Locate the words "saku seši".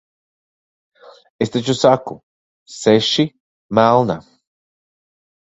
1.81-3.27